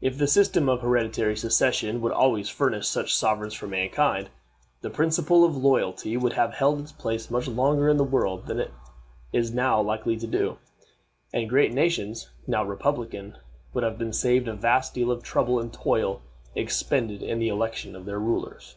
[0.00, 4.30] If the system of hereditary succession would always furnish such sovereigns for mankind,
[4.80, 8.60] the principle of loyalty would have held its place much longer in the world than
[8.60, 8.70] it
[9.30, 10.56] is now likely to do,
[11.34, 13.36] and great nations, now republican,
[13.74, 16.22] would have been saved a vast deal of trouble and toil
[16.54, 18.76] expended in the election of their rulers.